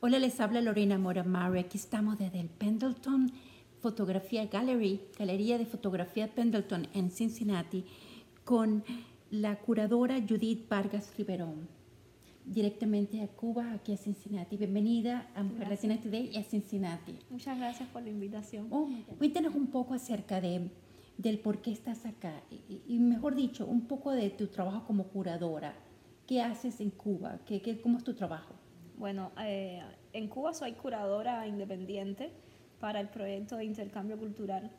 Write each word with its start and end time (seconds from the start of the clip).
Hola, 0.00 0.20
les 0.20 0.38
habla 0.38 0.60
Lorena 0.60 0.96
Mora 0.96 1.24
Murray. 1.24 1.64
Aquí 1.64 1.76
estamos 1.76 2.20
desde 2.20 2.38
el 2.38 2.48
Pendleton 2.48 3.32
Fotografía 3.80 4.46
Gallery, 4.46 5.00
Galería 5.18 5.58
de 5.58 5.66
Fotografía 5.66 6.28
Pendleton 6.32 6.86
en 6.94 7.10
Cincinnati, 7.10 7.84
con 8.44 8.84
la 9.32 9.56
curadora 9.56 10.20
Judith 10.20 10.68
Vargas 10.68 11.12
Riverón, 11.18 11.66
directamente 12.44 13.22
a 13.22 13.26
Cuba, 13.26 13.72
aquí 13.72 13.92
a 13.92 13.96
Cincinnati. 13.96 14.56
Bienvenida 14.56 15.32
a 15.34 15.42
Mujer 15.42 15.68
Latina 15.68 16.00
Today 16.00 16.30
y 16.32 16.36
a 16.36 16.44
Cincinnati. 16.44 17.18
Muchas 17.28 17.58
gracias 17.58 17.88
por 17.88 18.02
la 18.02 18.10
invitación. 18.10 18.68
Oh, 18.70 18.88
cuéntanos 19.18 19.56
un 19.56 19.66
poco 19.66 19.94
acerca 19.94 20.40
de, 20.40 20.70
del 21.16 21.40
por 21.40 21.60
qué 21.60 21.72
estás 21.72 22.06
acá 22.06 22.40
y, 22.52 22.82
y, 22.86 23.00
mejor 23.00 23.34
dicho, 23.34 23.66
un 23.66 23.88
poco 23.88 24.12
de 24.12 24.30
tu 24.30 24.46
trabajo 24.46 24.86
como 24.86 25.08
curadora. 25.08 25.74
¿Qué 26.24 26.40
haces 26.40 26.80
en 26.80 26.90
Cuba? 26.90 27.40
¿Qué, 27.44 27.60
qué, 27.60 27.80
¿Cómo 27.80 27.98
es 27.98 28.04
tu 28.04 28.14
trabajo? 28.14 28.54
Bueno, 28.98 29.30
eh, 29.40 29.80
en 30.12 30.28
Cuba 30.28 30.52
soy 30.54 30.72
curadora 30.72 31.46
independiente 31.46 32.30
para 32.80 33.00
el 33.00 33.08
proyecto 33.08 33.56
de 33.56 33.64
intercambio 33.64 34.18
cultural 34.18 34.70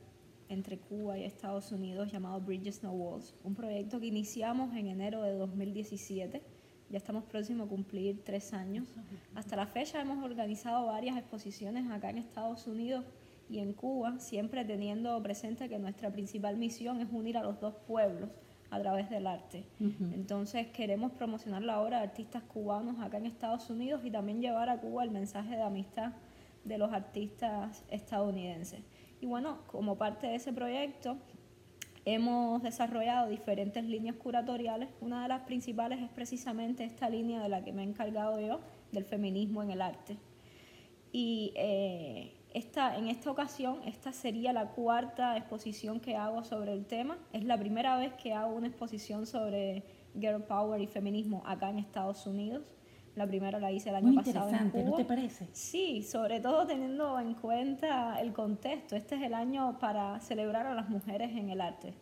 entre 0.48 0.80
Cuba 0.80 1.18
y 1.18 1.24
Estados 1.24 1.72
Unidos 1.72 2.12
llamado 2.12 2.42
Bridges 2.42 2.82
No 2.82 2.92
Walls, 2.92 3.36
un 3.44 3.54
proyecto 3.54 4.00
que 4.00 4.08
iniciamos 4.08 4.76
en 4.76 4.88
enero 4.88 5.22
de 5.22 5.34
2017. 5.34 6.42
Ya 6.90 6.98
estamos 6.98 7.24
próximos 7.26 7.68
a 7.68 7.70
cumplir 7.70 8.24
tres 8.24 8.52
años. 8.52 8.88
Hasta 9.36 9.56
la 9.56 9.68
fecha 9.68 10.02
hemos 10.02 10.24
organizado 10.24 10.88
varias 10.88 11.18
exposiciones 11.18 11.90
acá 11.92 12.10
en 12.10 12.18
Estados 12.18 12.66
Unidos 12.66 13.06
y 13.48 13.60
en 13.60 13.74
Cuba, 13.74 14.20
siempre 14.20 14.66
teniendo 14.66 15.22
presente 15.22 15.70
que 15.70 15.78
nuestra 15.78 16.12
principal 16.12 16.58
misión 16.58 17.00
es 17.00 17.08
unir 17.12 17.38
a 17.38 17.44
los 17.44 17.60
dos 17.60 17.76
pueblos 17.88 18.30
a 18.72 18.80
través 18.80 19.10
del 19.10 19.28
arte. 19.28 19.66
Entonces 19.80 20.68
queremos 20.68 21.12
promocionar 21.12 21.64
la 21.64 21.82
obra 21.82 21.98
de 21.98 22.04
artistas 22.04 22.44
cubanos 22.44 23.00
acá 23.00 23.18
en 23.18 23.26
Estados 23.26 23.70
Unidos 23.70 24.02
y 24.04 24.12
también 24.12 24.42
llevar 24.42 24.70
a 24.70 24.80
Cuba 24.80 25.04
el 25.04 25.12
mensaje 25.12 25.56
de 25.56 25.64
amistad 25.64 26.14
de 26.64 26.78
los 26.78 26.92
artistas 26.94 27.84
estadounidenses. 27.90 28.82
Y 29.22 29.26
bueno, 29.26 29.60
como 29.68 29.98
parte 29.98 30.28
de 30.28 30.36
ese 30.36 30.54
proyecto 30.54 31.18
hemos 32.06 32.64
desarrollado 32.64 33.30
diferentes 33.30 33.84
líneas 33.84 34.16
curatoriales. 34.16 34.90
Una 35.02 35.24
de 35.24 35.30
las 35.30 35.42
principales 35.42 36.00
es 36.00 36.10
precisamente 36.10 36.84
esta 36.84 37.10
línea 37.10 37.42
de 37.42 37.50
la 37.50 37.64
que 37.64 37.74
me 37.74 37.84
he 37.84 37.86
encargado 37.86 38.40
yo, 38.40 38.60
del 38.92 39.06
feminismo 39.06 39.62
en 39.64 39.72
el 39.72 39.82
arte. 39.82 40.18
Y 41.12 41.54
eh, 41.56 42.39
esta, 42.54 42.98
en 42.98 43.08
esta 43.08 43.30
ocasión, 43.30 43.80
esta 43.86 44.12
sería 44.12 44.54
la 44.54 44.70
cuarta 44.70 45.38
exposición 45.38 46.00
que 46.00 46.16
hago 46.16 46.44
sobre 46.44 46.74
el 46.74 46.86
tema. 46.86 47.18
Es 47.32 47.44
la 47.44 47.58
primera 47.58 47.98
vez 47.98 48.14
que 48.14 48.34
hago 48.34 48.56
una 48.56 48.68
exposición 48.68 49.28
sobre 49.28 49.84
girl 50.20 50.44
power 50.44 50.82
y 50.82 50.88
feminismo 50.88 51.44
acá 51.46 51.70
en 51.70 51.80
Estados 51.80 52.26
Unidos. 52.26 52.72
La 53.16 53.28
primera 53.28 53.60
la 53.60 53.72
hice 53.72 53.90
el 53.90 53.96
año 53.96 54.08
Muy 54.08 54.18
pasado. 54.18 54.46
interesante, 54.48 54.84
¿no 54.84 54.96
te 54.96 55.06
parece? 55.06 55.48
Sí, 55.52 56.04
sobre 56.04 56.40
todo 56.40 56.66
teniendo 56.66 57.20
en 57.20 57.34
cuenta 57.36 58.20
el 58.20 58.34
contexto. 58.34 58.96
Este 58.96 59.16
es 59.16 59.22
el 59.22 59.34
año 59.34 59.78
para 59.80 60.20
celebrar 60.20 60.66
a 60.66 60.74
las 60.74 60.90
mujeres 60.90 61.32
en 61.36 61.50
el 61.50 61.62
arte, 61.62 61.94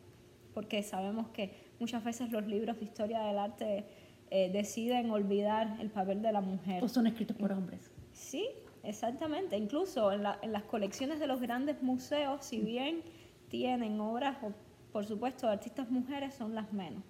porque 0.53 0.83
sabemos 0.83 1.27
que 1.29 1.53
muchas 1.79 2.03
veces 2.03 2.31
los 2.31 2.45
libros 2.45 2.77
de 2.77 2.85
historia 2.85 3.21
del 3.21 3.39
arte 3.39 3.85
eh, 4.29 4.49
deciden 4.51 5.09
olvidar 5.11 5.77
el 5.79 5.89
papel 5.89 6.21
de 6.21 6.31
la 6.31 6.41
mujer. 6.41 6.83
O 6.83 6.87
son 6.87 7.07
escritos 7.07 7.35
por 7.35 7.51
hombres. 7.51 7.91
Sí, 8.11 8.47
Exactamente, 8.87 9.57
incluso 9.57 10.13
en, 10.13 10.23
la, 10.23 10.39
en, 10.41 10.53
las 10.53 10.63
colecciones 10.63 11.19
de 11.19 11.27
los 11.27 11.41
grandes 11.41 11.83
museos, 11.83 12.45
si 12.45 12.59
bien 12.61 13.01
tienen 13.49 13.99
obras, 13.99 14.37
por 14.93 15.05
supuesto, 15.05 15.45
de 15.45 15.53
artistas 15.53 15.91
mujeres, 15.91 16.35
son 16.35 16.55
las 16.55 16.71
menos. 16.71 17.03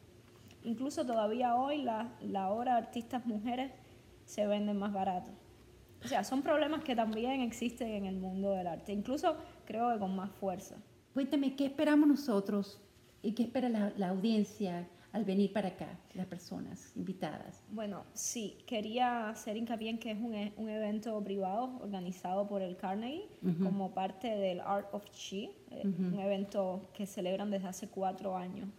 Incluso 0.63 1.05
todavía 1.05 1.55
hoy 1.55 1.83
la, 1.83 2.49
obra 2.49 2.71
de 2.71 2.77
artistas 2.79 3.27
mujeres 3.27 3.71
se 4.25 4.47
venden 4.47 4.79
más 4.79 4.91
barato. 4.91 5.29
O 6.03 6.07
sea, 6.07 6.23
son 6.23 6.41
problemas 6.41 6.83
que 6.83 6.95
también 6.95 7.41
existen 7.41 7.89
en 7.89 8.05
el 8.05 8.15
mundo 8.17 8.53
del 8.53 8.65
arte, 8.65 8.91
incluso 8.91 9.37
creo 9.65 9.93
que 9.93 9.99
con 9.99 10.15
más 10.15 10.31
fuerza. 10.31 10.77
Cuéntame, 11.13 11.55
¿qué 11.55 11.67
esperamos 11.67 12.07
nosotros 12.09 12.81
y 13.21 13.33
qué 13.33 13.43
espera 13.43 13.69
la 13.69 14.09
audiencia 14.09 14.89
al 15.17 15.25
venir 15.25 15.51
para 15.51 15.69
acá, 15.69 15.97
las 16.13 16.27
personas 16.27 16.91
invitadas? 16.95 17.63
Bueno, 17.71 18.05
sí, 18.13 18.57
quería 18.67 19.29
hacer 19.29 19.57
hincapié 19.57 19.89
en 19.89 19.97
que 19.97 20.11
es 20.11 20.17
un, 20.17 20.33
un 20.57 20.69
evento 20.69 21.21
privado 21.23 21.79
organizado 21.81 22.47
por 22.47 22.61
el 22.61 22.77
Carnegie 22.77 23.27
uh 23.41 23.47
-huh. 23.47 23.63
como 23.63 23.91
parte 23.93 24.27
del 24.27 24.59
Art 24.61 24.87
of 24.93 25.03
Chi, 25.11 25.49
uh 25.71 25.75
-huh. 25.75 26.13
un 26.13 26.19
evento 26.19 26.61
que 26.93 27.05
celebran 27.05 27.49
desde 27.49 27.67
hace 27.67 27.87
cuatro 27.87 28.37
años. 28.37 28.69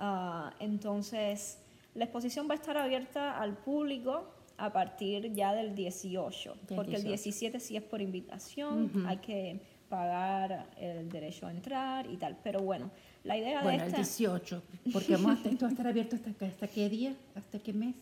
Uh, 0.00 0.50
entonces, 0.58 1.58
la 1.94 2.04
exposición 2.04 2.48
va 2.48 2.54
a 2.54 2.56
estar 2.56 2.76
abierta 2.76 3.40
al 3.40 3.56
público 3.56 4.12
a 4.56 4.72
partir 4.72 5.32
ya 5.34 5.54
del 5.54 5.74
18, 5.74 6.54
del 6.66 6.76
porque 6.76 6.96
18. 6.96 6.96
el 6.96 7.04
17 7.04 7.60
sí 7.60 7.76
es 7.76 7.82
por 7.82 8.00
invitación, 8.00 8.90
-huh. 8.90 9.06
hay 9.08 9.18
que 9.18 9.60
pagar 9.88 10.66
el 10.76 11.08
derecho 11.08 11.46
a 11.46 11.50
entrar 11.50 12.10
y 12.10 12.16
tal, 12.16 12.36
pero 12.42 12.60
bueno, 12.60 12.90
la 13.22 13.36
idea 13.36 13.62
bueno, 13.62 13.78
de 13.78 13.86
esta... 13.86 14.00
el 14.00 14.04
18, 14.04 14.62
porque 14.92 15.16
vamos 15.16 15.44
a, 15.44 15.48
esto 15.48 15.64
va 15.64 15.68
a 15.68 15.70
estar 15.70 15.86
abierto 15.86 16.16
hasta, 16.16 16.46
hasta 16.46 16.68
qué 16.68 16.88
día, 16.88 17.14
hasta 17.34 17.58
qué 17.58 17.72
mes. 17.72 17.94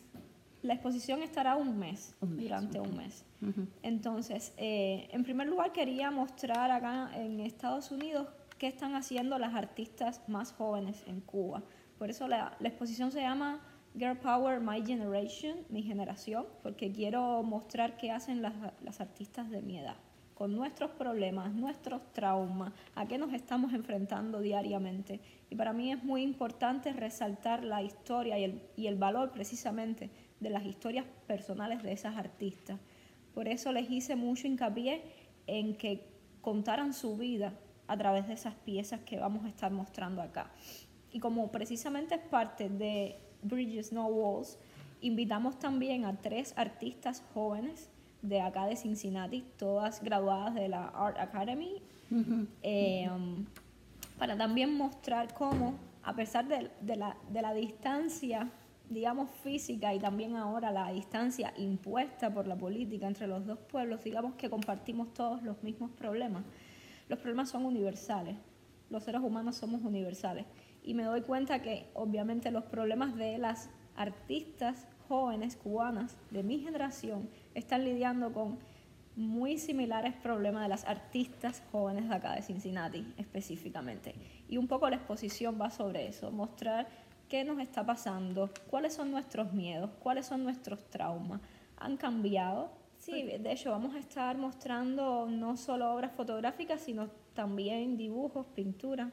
La 0.61 0.73
exposición 0.73 1.21
estará 1.21 1.55
un 1.55 1.77
mes, 1.77 2.15
un 2.21 2.35
mes 2.35 2.43
durante 2.43 2.79
okay. 2.79 2.91
un 2.91 2.97
mes. 2.97 3.25
Uh 3.41 3.45
-huh. 3.47 3.67
Entonces, 3.81 4.53
eh, 4.57 5.09
en 5.11 5.23
primer 5.23 5.47
lugar 5.47 5.73
quería 5.73 6.09
mostrar 6.09 6.71
acá 6.71 7.11
en 7.15 7.39
Estados 7.41 7.91
Unidos 7.91 8.27
qué 8.57 8.67
están 8.67 8.95
haciendo 8.95 9.37
las 9.39 9.53
artistas 9.53 10.21
más 10.27 10.53
jóvenes 10.53 11.03
en 11.05 11.19
Cuba. 11.19 11.63
Por 11.97 12.09
eso 12.09 12.27
la, 12.27 12.55
la 12.59 12.69
exposición 12.69 13.11
se 13.11 13.19
llama 13.19 13.59
Girl 13.97 14.17
Power 14.17 14.61
My 14.61 14.85
Generation, 14.85 15.57
mi 15.69 15.83
generación, 15.83 16.45
porque 16.63 16.91
quiero 16.91 17.43
mostrar 17.43 17.97
qué 17.97 18.11
hacen 18.11 18.41
las, 18.41 18.53
las 18.81 19.01
artistas 19.01 19.49
de 19.49 19.61
mi 19.61 19.79
edad 19.79 19.97
nuestros 20.47 20.91
problemas, 20.91 21.53
nuestros 21.53 22.01
traumas, 22.13 22.73
a 22.95 23.07
qué 23.07 23.17
nos 23.17 23.33
estamos 23.33 23.73
enfrentando 23.73 24.39
diariamente. 24.39 25.19
Y 25.49 25.55
para 25.55 25.73
mí 25.73 25.91
es 25.91 26.03
muy 26.03 26.21
importante 26.21 26.93
resaltar 26.93 27.63
la 27.63 27.81
historia 27.81 28.37
y 28.39 28.43
el, 28.43 28.61
y 28.75 28.87
el 28.87 28.95
valor 28.95 29.31
precisamente 29.31 30.09
de 30.39 30.49
las 30.49 30.65
historias 30.65 31.05
personales 31.27 31.83
de 31.83 31.93
esas 31.93 32.17
artistas. 32.17 32.79
Por 33.33 33.47
eso 33.47 33.71
les 33.71 33.89
hice 33.89 34.15
mucho 34.15 34.47
hincapié 34.47 35.01
en 35.47 35.75
que 35.75 36.07
contaran 36.41 36.93
su 36.93 37.17
vida 37.17 37.53
a 37.87 37.97
través 37.97 38.27
de 38.27 38.33
esas 38.33 38.55
piezas 38.55 39.01
que 39.01 39.19
vamos 39.19 39.45
a 39.45 39.49
estar 39.49 39.71
mostrando 39.71 40.21
acá. 40.21 40.51
Y 41.11 41.19
como 41.19 41.51
precisamente 41.51 42.15
es 42.15 42.21
parte 42.21 42.69
de 42.69 43.17
Bridges 43.41 43.91
No 43.91 44.07
Walls, 44.07 44.57
invitamos 45.01 45.59
también 45.59 46.05
a 46.05 46.21
tres 46.21 46.53
artistas 46.57 47.23
jóvenes 47.33 47.89
de 48.23 48.41
acá 48.41 48.65
de 48.65 48.75
Cincinnati, 48.75 49.43
todas 49.57 50.01
graduadas 50.01 50.55
de 50.55 50.69
la 50.69 50.87
Art 50.87 51.17
Academy, 51.19 51.81
uh 52.09 52.15
-huh. 52.15 52.47
eh, 52.63 53.09
um, 53.11 53.45
para 54.17 54.35
también 54.37 54.75
mostrar 54.75 55.33
cómo, 55.33 55.75
a 56.01 56.15
pesar 56.15 56.47
de, 56.47 56.71
de, 56.81 56.95
la, 56.95 57.17
de 57.29 57.41
la 57.41 57.53
distancia, 57.53 58.49
digamos, 58.89 59.29
física 59.43 59.93
y 59.93 59.99
también 59.99 60.35
ahora 60.37 60.71
la 60.71 60.91
distancia 60.91 61.53
impuesta 61.57 62.33
por 62.33 62.47
la 62.47 62.55
política 62.55 63.07
entre 63.07 63.27
los 63.27 63.45
dos 63.45 63.59
pueblos, 63.59 64.03
digamos 64.03 64.35
que 64.35 64.49
compartimos 64.49 65.13
todos 65.13 65.43
los 65.43 65.61
mismos 65.61 65.91
problemas. 65.91 66.43
Los 67.09 67.19
problemas 67.19 67.49
son 67.49 67.65
universales, 67.65 68.37
los 68.89 69.03
seres 69.03 69.21
humanos 69.21 69.57
somos 69.57 69.81
universales. 69.81 70.45
Y 70.81 70.93
me 70.93 71.03
doy 71.03 71.21
cuenta 71.21 71.61
que 71.61 71.89
obviamente 71.93 72.51
los 72.51 72.63
problemas 72.63 73.15
de 73.15 73.37
las 73.37 73.69
artistas 73.95 74.87
jóvenes 75.07 75.57
cubanas 75.57 76.17
de 76.31 76.43
mi 76.43 76.59
generación 76.59 77.29
están 77.55 77.83
lidiando 77.83 78.31
con 78.33 78.57
muy 79.15 79.57
similares 79.57 80.13
problemas 80.15 80.63
de 80.63 80.69
las 80.69 80.85
artistas 80.85 81.61
jóvenes 81.71 82.09
de 82.09 82.15
acá 82.15 82.33
de 82.33 82.41
Cincinnati 82.41 83.13
específicamente. 83.17 84.15
Y 84.47 84.57
un 84.57 84.67
poco 84.67 84.89
la 84.89 84.95
exposición 84.95 85.59
va 85.61 85.69
sobre 85.69 86.07
eso, 86.07 86.31
mostrar 86.31 86.87
qué 87.29 87.43
nos 87.43 87.59
está 87.59 87.85
pasando, 87.85 88.49
cuáles 88.69 88.93
son 88.93 89.11
nuestros 89.11 89.53
miedos, 89.53 89.91
cuáles 89.99 90.25
son 90.25 90.43
nuestros 90.43 90.83
traumas. 90.89 91.41
¿Han 91.77 91.97
cambiado? 91.97 92.71
Sí, 92.97 93.23
de 93.23 93.51
hecho 93.51 93.71
vamos 93.71 93.95
a 93.95 93.99
estar 93.99 94.37
mostrando 94.37 95.27
no 95.29 95.57
solo 95.57 95.93
obras 95.93 96.11
fotográficas, 96.13 96.81
sino 96.81 97.09
también 97.33 97.97
dibujos, 97.97 98.45
pinturas, 98.47 99.11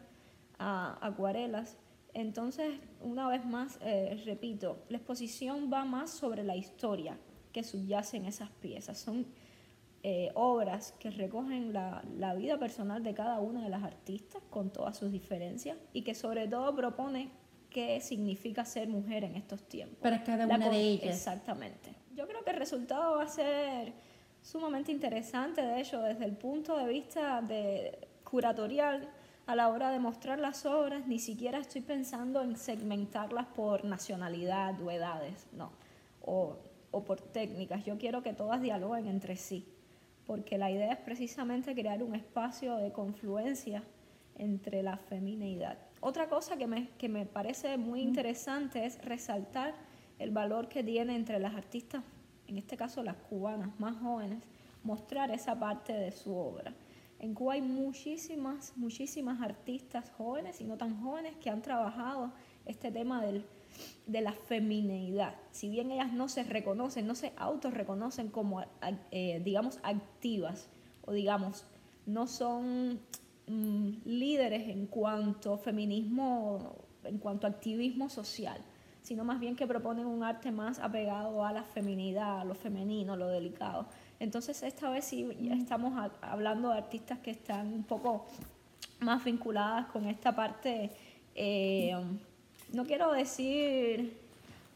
acuarelas. 0.59 1.76
Entonces, 2.14 2.79
una 3.00 3.29
vez 3.29 3.44
más, 3.44 3.79
eh, 3.82 4.20
repito, 4.25 4.79
la 4.88 4.99
exposición 4.99 5.70
va 5.73 5.85
más 5.85 6.11
sobre 6.11 6.44
la 6.44 6.56
historia 6.56 7.17
que 7.52 7.62
subyace 7.62 8.17
en 8.17 8.26
esas 8.26 8.50
piezas. 8.50 8.99
Son 8.99 9.26
eh, 10.02 10.31
obras 10.35 10.94
que 10.99 11.11
recogen 11.11 11.73
la, 11.73 12.02
la, 12.17 12.35
vida 12.35 12.58
personal 12.58 13.02
de 13.02 13.12
cada 13.12 13.41
una 13.41 13.62
de 13.62 13.69
las 13.69 13.82
artistas 13.82 14.43
con 14.49 14.70
todas 14.70 14.97
sus 14.97 15.12
diferencias 15.12 15.76
y 15.93 16.02
que 16.02 16.14
sobre 16.14 16.49
todo 16.49 16.75
propone 16.75 17.31
qué 17.70 18.00
significa 18.00 18.64
ser 18.64 18.88
mujer 18.88 19.25
en 19.25 19.37
estos 19.37 19.62
tiempos. 19.62 19.99
Para 20.00 20.23
cada 20.25 20.47
una 20.47 20.70
de 20.70 20.81
ellas. 20.81 21.17
Exactamente. 21.17 21.94
Yo 22.14 22.26
creo 22.26 22.43
que 22.44 22.50
el 22.50 22.56
resultado 22.56 23.17
va 23.17 23.25
a 23.25 23.29
ser 23.29 23.93
sumamente 24.43 24.91
interesante, 24.91 25.62
de 25.62 25.81
hecho, 25.81 26.00
desde 26.02 26.25
el 26.25 26.37
punto 26.37 26.76
de 26.76 26.88
vista 26.88 27.41
de 27.43 28.08
curatorial, 28.25 29.08
a 29.47 29.55
la 29.56 29.69
hora 29.69 29.91
de 29.91 29.99
mostrar 29.99 30.38
las 30.38 30.64
obras, 30.64 31.06
ni 31.06 31.19
siquiera 31.19 31.58
estoy 31.58 31.81
pensando 31.81 32.43
en 32.43 32.56
segmentarlas 32.56 33.47
por 33.47 33.85
nacionalidad 33.85 34.81
o 34.81 34.91
edades, 34.91 35.47
no. 35.52 35.73
O 36.23 36.56
o 36.90 37.04
por 37.04 37.20
técnicas, 37.20 37.84
yo 37.84 37.98
quiero 37.98 38.22
que 38.22 38.32
todas 38.32 38.60
dialoguen 38.60 39.06
entre 39.06 39.37
sí, 39.37 39.66
porque 40.26 40.58
la 40.58 40.70
idea 40.70 40.92
es 40.92 40.98
precisamente 40.98 41.75
crear 41.75 42.02
un 42.02 42.14
espacio 42.14 42.76
de 42.76 42.92
confluencia 42.92 43.82
entre 44.37 44.82
la 44.82 44.96
femineidad. 44.96 45.78
Otra 46.00 46.28
cosa 46.28 46.56
que 46.56 46.66
me, 46.66 46.88
que 46.98 47.08
me 47.08 47.26
parece 47.26 47.76
muy 47.76 48.00
interesante 48.00 48.84
es 48.87 49.02
resaltar 49.04 49.75
el 50.19 50.31
valor 50.31 50.69
que 50.69 50.82
tiene 50.82 51.14
entre 51.14 51.38
las 51.38 51.54
artistas, 51.54 52.02
en 52.48 52.58
este 52.58 52.76
caso 52.76 53.02
las 53.02 53.16
cubanas 53.16 53.78
más 53.78 53.96
jóvenes, 53.98 54.42
mostrar 54.82 55.31
esa 55.31 55.58
parte 55.58 55.92
de 55.92 56.10
su 56.12 56.34
obra. 56.34 56.72
En 57.20 57.34
Cuba 57.34 57.52
hay 57.52 57.61
muchísimas, 57.61 58.72
muchísimas 58.76 59.43
artistas 59.43 60.11
jóvenes 60.17 60.61
y 60.62 60.64
no 60.64 60.78
tan 60.78 61.02
jóvenes 61.02 61.37
que 61.37 61.50
han 61.50 61.61
trabajado 61.61 62.32
este 62.64 62.90
tema 62.90 63.22
del, 63.22 63.44
de 64.06 64.22
la 64.22 64.32
femineidad. 64.32 65.34
Si 65.50 65.69
bien 65.69 65.90
ellas 65.90 66.14
no 66.14 66.28
se 66.28 66.44
reconocen, 66.44 67.06
no 67.06 67.14
se 67.14 67.34
autorreconocen 67.37 68.28
como, 68.28 68.62
eh, 69.11 69.43
digamos, 69.44 69.81
activas 69.82 70.70
o 71.05 71.12
digamos, 71.12 71.67
no 72.06 72.26
son 72.26 73.00
mm, 73.46 73.88
líderes 74.06 74.69
en 74.69 74.87
cuanto 74.87 75.52
a 75.52 75.58
feminismo, 75.58 76.75
en 77.05 77.19
cuanto 77.19 77.46
a 77.46 77.50
activismo 77.50 78.08
social, 78.08 78.62
sino 79.02 79.25
más 79.25 79.41
bien 79.41 79.56
que 79.56 79.67
proponen 79.67 80.06
un 80.06 80.23
arte 80.23 80.50
más 80.52 80.79
apegado 80.79 81.44
a 81.44 81.52
la 81.52 81.62
feminidad, 81.62 82.41
a 82.41 82.44
lo 82.44 82.55
femenino, 82.55 83.17
lo 83.17 83.29
delicado. 83.29 83.87
Entonces 84.19 84.62
esta 84.62 84.91
vez 84.91 85.05
sí 85.05 85.29
estamos 85.50 86.11
hablando 86.20 86.70
de 86.70 86.79
artistas 86.79 87.19
que 87.19 87.31
están 87.31 87.73
un 87.73 87.85
poco 87.85 88.26
más 89.00 89.25
vinculadas 89.25 89.87
con 89.87 90.06
esta 90.06 90.35
parte, 90.35 90.91
eh, 91.35 91.93
no 92.73 92.85
quiero 92.85 93.12
decir 93.12 94.20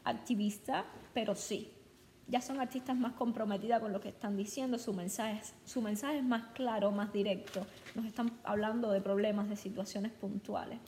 activista, 0.03 0.85
pero 1.13 1.35
sí. 1.35 1.71
Ya 2.27 2.41
son 2.41 2.59
artistas 2.59 2.97
más 2.97 3.13
comprometidas 3.13 3.79
con 3.79 3.93
lo 3.93 4.01
que 4.01 4.09
están 4.09 4.35
diciendo, 4.35 4.79
su 4.79 4.93
mensaje, 4.93 5.41
su 5.63 5.79
mensaje 5.79 6.17
es 6.17 6.23
más 6.23 6.53
claro, 6.53 6.89
más 6.89 7.13
directo. 7.13 7.67
Nos 7.93 8.05
están 8.05 8.31
hablando 8.43 8.89
de 8.89 8.99
problemas, 8.99 9.47
de 9.47 9.55
situaciones 9.55 10.11
puntuales. 10.11 10.79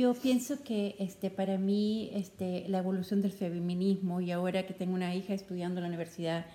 Yo 0.00 0.14
pienso 0.14 0.62
que 0.64 0.96
este, 0.98 1.28
para 1.28 1.58
mí 1.58 2.08
este, 2.14 2.64
la 2.68 2.78
evolución 2.78 3.20
del 3.20 3.32
feminismo 3.32 4.22
y 4.22 4.30
ahora 4.30 4.66
que 4.66 4.72
tengo 4.72 4.94
una 4.94 5.14
hija 5.14 5.34
estudiando 5.34 5.76
en 5.78 5.82
la 5.82 5.88
universidad, 5.88 6.46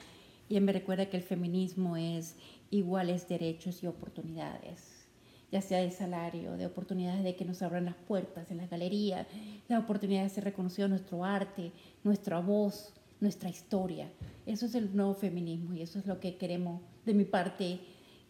ella 0.50 0.62
me 0.62 0.74
recuerda 0.74 1.12
que 1.12 1.18
el 1.18 1.22
feminismo 1.22 1.96
es 1.96 2.38
iguales 2.72 3.30
derechos 3.30 3.84
y 3.84 3.86
oportunidades, 3.86 5.06
ya 5.52 5.62
sea 5.62 5.78
de 5.78 5.92
salario, 5.92 6.58
de 6.58 6.66
oportunidades 6.66 7.24
de 7.24 7.36
que 7.36 7.46
nos 7.46 7.62
abran 7.62 7.86
las 7.86 7.94
puertas 7.94 8.50
en 8.50 8.58
la 8.58 8.66
galería, 8.66 9.28
la 9.68 9.78
oportunidad 9.78 10.24
de 10.24 10.30
ser 10.30 10.46
reconocido 10.46 10.88
nuestro 10.88 11.24
arte, 11.24 11.72
nuestra 12.04 12.40
voz, 12.40 12.96
nuestra 13.20 13.52
historia. 13.52 14.10
Eso 14.48 14.66
es 14.66 14.74
el 14.74 14.96
nuevo 14.96 15.14
feminismo 15.14 15.76
y 15.76 15.84
eso 15.84 16.00
es 16.00 16.08
lo 16.08 16.20
que 16.20 16.38
queremos 16.38 16.82
de 17.06 17.14
mi 17.14 17.26
parte, 17.26 17.80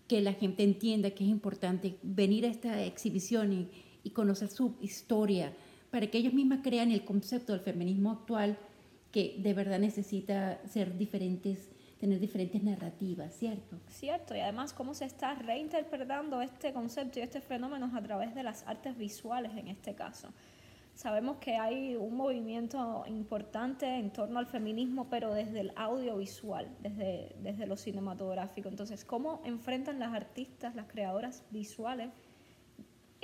que 0.10 0.20
la 0.20 0.34
gente 0.34 0.64
entienda 0.64 1.12
que 1.12 1.24
es 1.24 1.30
importante 1.30 2.00
venir 2.04 2.46
a 2.46 2.50
esta 2.50 2.84
exhibición 2.84 3.54
y, 3.54 3.70
y 4.06 4.12
conocer 4.12 4.50
su 4.50 4.75
historia 4.80 5.52
para 5.92 6.07
que 6.07 6.18
ellos 6.18 6.34
mismas 6.34 6.60
crean 6.63 6.92
el 6.92 7.04
concepto 7.04 7.52
del 7.52 7.62
feminismo 7.62 8.12
actual 8.12 8.57
que 9.12 9.36
de 9.40 9.54
verdad 9.54 9.80
necesita 9.80 10.62
ser 10.68 10.98
diferentes 10.98 11.72
tener 12.00 12.19
diferentes 12.19 12.62
narrativas, 12.62 13.34
¿cierto? 13.34 13.80
Cierto, 13.88 14.36
y 14.36 14.40
además 14.42 14.74
cómo 14.74 14.94
se 14.94 15.06
está 15.06 15.34
reinterpretando 15.34 16.42
este 16.42 16.74
concepto 16.74 17.19
y 17.19 17.24
este 17.24 17.42
fenómeno 17.42 17.90
a 17.96 18.02
través 18.02 18.36
de 18.36 18.44
las 18.44 18.68
artes 18.68 18.98
visuales 18.98 19.54
en 19.56 19.69
este 19.69 19.96
caso. 19.96 20.30
Sabemos 20.94 21.38
que 21.38 21.56
hay 21.56 21.96
un 21.96 22.16
movimiento 22.16 23.04
importante 23.07 23.86
en 23.98 24.12
torno 24.12 24.40
al 24.40 24.46
feminismo, 24.46 25.07
pero 25.10 25.34
desde 25.34 25.62
el 25.62 25.72
audiovisual, 25.75 26.69
desde, 26.81 27.36
desde 27.42 27.66
lo 27.66 27.75
cinematográfico. 27.75 28.69
Entonces, 28.69 29.04
¿cómo 29.04 29.42
enfrentan 29.44 30.00
las 30.00 30.13
artistas, 30.13 30.75
las 30.75 30.88
creadoras 30.88 31.44
visuales 31.50 32.10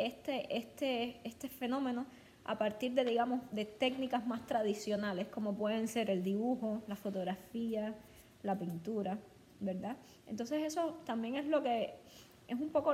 este, 0.06 0.58
este, 0.58 1.20
este 1.24 1.50
fenómeno 1.50 2.06
a 2.44 2.58
partir 2.58 2.94
de, 2.94 3.06
digamos, 3.06 3.42
de 3.52 3.66
técnicas 3.66 4.26
más 4.26 4.46
tradicionales, 4.48 5.28
como 5.28 5.56
pueden 5.56 5.88
ser 5.88 6.10
el 6.10 6.24
dibujo, 6.24 6.82
la 6.88 6.96
fotografía, 6.96 7.96
la 8.44 8.58
pintura, 8.58 9.20
¿verdad? 9.60 9.98
Entonces 10.28 10.64
eso 10.64 11.00
también 11.06 11.36
es 11.36 11.46
lo 11.46 11.62
que 11.62 11.96
es 12.48 12.60
un 12.60 12.70
poco 12.70 12.94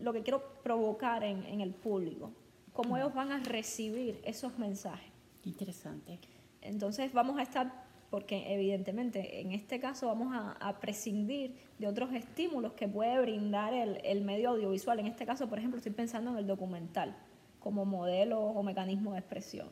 lo 0.00 0.12
que 0.12 0.22
quiero 0.22 0.42
provocar 0.62 1.24
en, 1.24 1.60
el 1.60 1.72
público, 1.72 2.32
cómo 2.74 2.96
ellos 2.98 3.14
van 3.14 3.32
a 3.32 3.38
recibir 3.38 4.20
esos 4.24 4.58
mensajes. 4.58 5.10
Interesante. 5.44 6.18
Entonces 6.60 7.12
vamos 7.14 7.38
a 7.38 7.42
estar, 7.42 7.87
porque 8.10 8.54
evidentemente 8.54 9.40
en 9.40 9.52
este 9.52 9.78
caso 9.80 10.06
vamos 10.06 10.32
a, 10.32 10.80
prescindir 10.80 11.54
de 11.78 11.86
otros 11.86 12.12
estímulos 12.14 12.72
que 12.72 12.88
puede 12.88 13.20
brindar 13.20 13.74
el, 13.74 14.00
el 14.04 14.22
medio 14.22 14.50
audiovisual. 14.50 14.98
En 15.00 15.06
este 15.06 15.26
caso, 15.26 15.48
por 15.48 15.58
ejemplo, 15.58 15.78
estoy 15.78 15.92
pensando 15.92 16.30
en 16.32 16.38
el 16.38 16.46
documental 16.46 17.16
como 17.60 17.84
modelo 17.84 18.40
o 18.40 18.62
mecanismo 18.62 19.12
de 19.12 19.18
expresión 19.18 19.68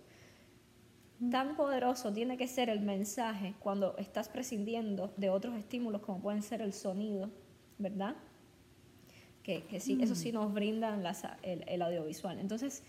tan 1.30 1.56
poderoso 1.56 2.12
tiene 2.12 2.36
que 2.36 2.46
ser 2.46 2.68
el 2.68 2.80
mensaje 2.80 3.54
cuando 3.58 3.96
estás 3.96 4.28
prescindiendo 4.28 5.12
de 5.16 5.30
otros 5.30 5.56
estímulos 5.56 6.02
como 6.02 6.20
pueden 6.20 6.42
ser 6.42 6.60
el 6.60 6.72
sonido, 6.72 7.30
¿verdad? 7.78 8.16
Que, 9.42 9.62
sí, 9.78 9.98
eso 10.02 10.16
sí 10.16 10.32
mm. 10.32 10.34
nos 10.34 10.52
brindan 10.52 11.04
el, 11.42 11.82
audiovisual. 11.82 12.38
Entonces, 12.40 12.82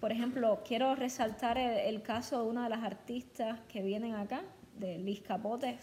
por 0.00 0.12
ejemplo, 0.12 0.62
quiero 0.64 0.94
resaltar 0.94 1.58
el, 1.58 2.02
caso 2.02 2.40
de 2.40 2.48
una 2.48 2.64
de 2.64 2.70
las 2.70 2.84
artistas 2.84 3.58
que 3.68 3.82
vienen 3.82 4.14
acá, 4.14 4.42
de 4.78 4.98
Liz 4.98 5.20
Capote, 5.20 5.78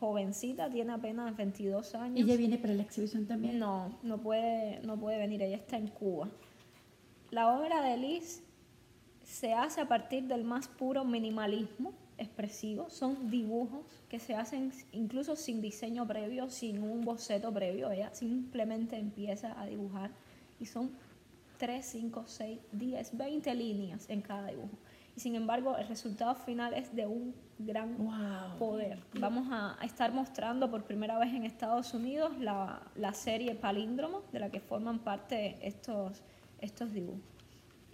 jovencita, 0.00 0.70
tiene 0.70 0.92
apenas 0.92 1.36
22 1.36 1.94
años. 1.94 2.18
¿Ella 2.18 2.36
viene 2.36 2.58
para 2.58 2.74
la 2.74 2.82
exhibición 2.82 3.26
también? 3.26 3.58
No, 3.58 3.98
no 4.02 4.18
puede, 4.18 4.80
no 4.80 4.98
puede 4.98 5.18
venir, 5.18 5.42
ella 5.42 5.56
está 5.56 5.76
en 5.76 5.88
Cuba. 5.88 6.28
La 7.30 7.56
obra 7.56 7.82
de 7.82 7.96
Liz 7.96 8.42
se 9.24 9.52
hace 9.52 9.80
a 9.80 9.88
partir 9.88 10.24
del 10.24 10.44
más 10.44 10.68
puro 10.68 11.04
minimalismo 11.04 11.92
expresivo. 12.18 12.88
Son 12.90 13.30
dibujos 13.30 13.84
que 14.08 14.20
se 14.20 14.34
hacen 14.34 14.72
incluso 14.92 15.36
sin 15.36 15.60
diseño 15.60 16.06
previo, 16.06 16.48
sin 16.48 16.82
un 16.82 17.04
boceto 17.04 17.52
previo. 17.52 17.90
Ella 17.90 18.14
simplemente 18.14 18.96
empieza 18.96 19.60
a 19.60 19.66
dibujar 19.66 20.10
y 20.60 20.66
son 20.66 20.90
3, 21.58 21.84
5, 21.84 22.24
6, 22.26 22.58
10, 22.72 23.16
20 23.16 23.54
líneas 23.54 24.08
en 24.08 24.22
cada 24.22 24.48
dibujo. 24.48 24.76
Y 25.16 25.20
sin 25.20 25.34
embargo, 25.34 25.76
el 25.78 25.88
resultado 25.88 26.34
final 26.34 26.74
es 26.74 26.94
de 26.94 27.06
un 27.06 27.34
gran 27.58 27.96
poder. 28.58 29.02
Vamos 29.18 29.48
a, 29.50 29.78
estar 29.82 30.12
mostrando 30.12 30.70
por 30.70 30.84
primera 30.84 31.18
vez 31.18 31.32
en 31.32 31.44
Estados 31.44 31.94
Unidos 31.94 32.38
la, 32.38 32.82
la 32.94 33.14
serie 33.14 33.54
Palíndromo, 33.54 34.22
de 34.30 34.40
la 34.40 34.50
que 34.50 34.60
forman 34.60 34.98
parte 34.98 35.56
estos, 35.66 36.22
estos 36.60 36.92
dibujos 36.92 37.36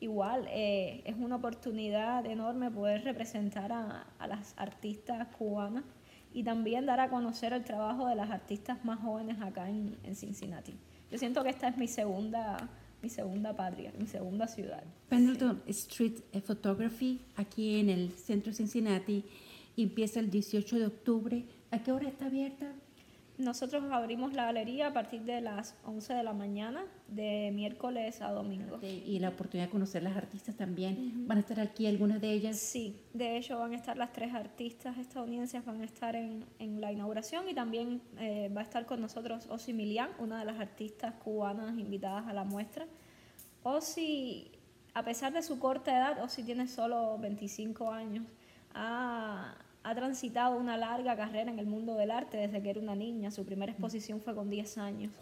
igual 0.03 0.49
eh, 0.51 1.01
es 1.05 1.15
una 1.17 1.37
oportunidad 1.37 2.27
enorme 2.27 2.73
poder 2.73 3.05
representar 3.05 3.71
a, 3.73 4.05
las 4.27 4.53
artistas 4.59 5.29
cubanas 5.39 5.85
y 6.35 6.43
también 6.43 6.87
dar 6.87 6.99
a 6.99 7.09
conocer 7.09 7.53
el 7.53 7.63
trabajo 7.63 8.09
de 8.09 8.17
las 8.17 8.31
artistas 8.31 8.85
más 8.85 8.99
jóvenes 8.99 9.41
acá 9.41 9.69
en, 9.69 9.97
Cincinnati. 10.17 10.75
Yo 11.09 11.19
siento 11.19 11.45
que 11.45 11.51
esta 11.51 11.69
es 11.69 11.77
mi 11.77 11.87
segunda, 11.87 12.69
mi 13.03 13.09
segunda 13.09 13.55
patria, 13.55 13.93
mi 13.99 14.07
segunda 14.07 14.47
ciudad. 14.47 14.85
Pendleton 15.09 15.63
Street 15.67 16.21
Photography, 16.45 17.21
aquí 17.37 17.81
en 17.81 17.91
el 17.91 18.11
centro 18.13 18.53
de 18.53 18.57
Cincinnati, 18.57 19.25
empieza 19.77 20.21
el 20.21 20.31
18 20.31 20.79
de 20.79 20.87
octubre. 20.87 21.45
¿A 21.71 21.83
qué 21.83 21.93
hora 21.93 22.09
está 22.09 22.27
abierta? 22.27 22.73
Nosotros 23.39 23.85
abrimos 23.91 24.35
la 24.35 24.45
galería 24.45 24.89
a 24.89 24.93
partir 24.93 25.23
de 25.23 25.41
las 25.41 25.75
11 25.85 26.13
de 26.13 26.23
la 26.23 26.35
mañana, 26.35 26.85
de 27.09 27.51
miércoles 27.55 28.21
a 28.21 28.31
domingo. 28.31 28.79
Y 28.83 29.19
la 29.21 29.31
oportunidad 29.31 29.69
de 29.69 29.71
conocer 29.71 30.03
las 30.03 30.17
artistas 30.17 30.55
también. 30.55 31.27
¿Van 31.27 31.39
a 31.39 31.41
estar 31.41 31.59
aquí 31.59 31.87
algunas 31.87 32.21
de 32.21 32.31
ellas? 32.31 32.59
Sí, 32.59 33.01
de 33.15 33.39
hecho 33.39 33.59
van 33.59 33.73
a 33.73 33.77
estar 33.77 33.97
las 33.97 34.13
tres 34.13 34.35
artistas 34.35 34.99
estadounidenses, 34.99 35.65
van 35.65 35.81
a 35.81 35.85
estar 35.85 36.15
en, 36.15 36.45
en 36.59 36.81
la 36.81 36.93
inauguración 36.93 37.49
y 37.49 37.55
también 37.55 38.03
eh, 38.19 38.51
va 38.55 38.61
a 38.61 38.65
estar 38.65 38.85
con 38.85 39.01
nosotros 39.01 39.47
Osi 39.49 39.73
Milian, 39.73 40.11
una 40.19 40.39
de 40.39 40.45
las 40.45 40.61
artistas 40.61 41.15
cubanas 41.15 41.79
invitadas 41.79 42.27
a 42.27 42.35
la 42.35 42.45
muestra. 42.45 42.87
Osi, 43.63 44.51
a 44.93 45.05
pesar 45.05 45.33
de 45.33 45.43
su 45.43 45.59
corta 45.59 45.97
edad, 45.97 46.23
Osi 46.23 46.43
tiene 46.43 46.69
solo 46.69 47.17
25 47.19 47.91
años, 47.91 48.27
ha 48.75 49.55
ha 49.85 49.95
transitado 49.95 50.57
una 50.57 50.77
larga 50.77 51.17
carrera 51.17 51.51
en 51.51 51.59
el 51.59 51.67
mundo 51.67 51.95
del 51.95 52.11
arte 52.11 52.37
desde 52.37 52.63
que 52.63 52.71
era 52.71 52.81
una 52.81 52.95
niña. 52.95 53.31
Su 53.31 53.45
primera 53.45 53.73
exposición 53.73 54.21
fue 54.21 54.35
con 54.35 54.49
10 54.49 54.79
años. 54.79 55.13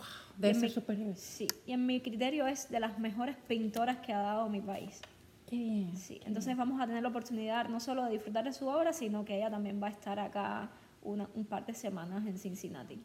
Wow, 0.40 0.54
ser 0.54 0.70
superior. 0.70 1.14
Sí, 1.16 1.46
y 1.66 1.72
en 1.72 1.86
mi 1.86 2.00
criterio 2.00 2.46
es 2.46 2.68
de 2.70 2.80
las 2.80 2.98
mejores 2.98 3.36
pintoras 3.48 3.98
que 3.98 4.12
ha 4.12 4.20
dado 4.20 4.48
mi 4.48 4.60
país. 4.60 5.00
Qué 5.46 5.56
bien. 5.56 5.96
Sí, 5.96 6.20
entonces 6.24 6.56
vamos 6.56 6.80
a 6.80 6.86
tener 6.86 7.02
la 7.02 7.08
oportunidad 7.08 7.68
no 7.68 7.80
solo 7.80 8.04
de 8.04 8.12
disfrutar 8.12 8.44
de 8.44 8.52
su 8.52 8.68
obra, 8.68 8.92
sino 8.92 9.24
que 9.24 9.36
ella 9.36 9.50
también 9.50 9.82
va 9.82 9.88
a 9.88 9.90
estar 9.90 10.20
acá 10.20 10.70
un 11.02 11.44
par 11.48 11.64
de 11.66 11.74
semanas 11.74 12.26
en 12.26 12.38
Cincinnati. 12.38 13.02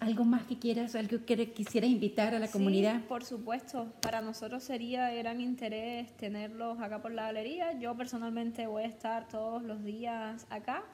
¿Algo 0.00 0.24
más 0.24 0.44
que 0.44 0.58
quieras, 0.58 0.94
algo 0.94 1.24
que 1.24 1.52
quisieras 1.52 1.90
invitar 1.90 2.34
a 2.34 2.38
la 2.38 2.48
comunidad? 2.48 3.02
por 3.04 3.24
supuesto. 3.24 3.92
Para 4.00 4.20
nosotros 4.20 4.62
sería 4.62 5.06
de 5.06 5.18
gran 5.18 5.40
interés 5.40 6.16
tenerlos 6.16 6.80
acá 6.80 7.00
por 7.02 7.12
la 7.12 7.24
galería. 7.24 7.78
Yo 7.78 7.96
personalmente 7.96 8.66
voy 8.66 8.84
a 8.84 8.86
estar 8.86 9.28
todos 9.28 9.62
los 9.62 9.84
días 9.84 10.46
acá 10.50 10.84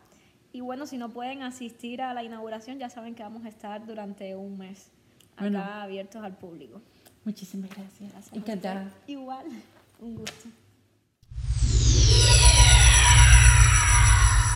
Y 0.53 0.61
bueno, 0.61 0.87
si 0.87 0.97
no 0.97 1.11
pueden 1.11 1.43
asistir 1.43 2.01
a 2.01 2.15
la 2.15 2.23
inauguración, 2.23 2.79
ya 2.79 2.89
saben 2.89 3.15
que 3.15 3.23
vamos 3.23 3.45
a 3.45 3.49
estar 3.49 3.87
durante 3.87 4.35
un 4.35 4.59
mes 4.59 4.91
acá 5.37 5.83
abiertos 5.83 6.23
al 6.23 6.37
público. 6.37 6.81
Muchísimas 7.25 7.71
gracias. 7.71 8.11
gracias 8.13 8.37
Encantada. 8.37 8.91
Igual, 9.07 9.47
un 10.01 10.15
gusto. 10.17 10.49